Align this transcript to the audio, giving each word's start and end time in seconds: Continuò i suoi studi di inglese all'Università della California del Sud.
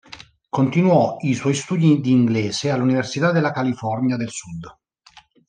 Continuò 0.49 1.17
i 1.19 1.35
suoi 1.35 1.53
studi 1.53 2.01
di 2.01 2.09
inglese 2.09 2.71
all'Università 2.71 3.31
della 3.31 3.51
California 3.51 4.15
del 4.17 4.31
Sud. 4.31 4.65